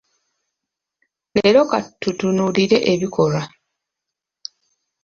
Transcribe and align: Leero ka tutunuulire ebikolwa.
Leero 1.33 1.61
ka 1.69 1.79
tutunuulire 2.01 2.77
ebikolwa. 2.93 3.41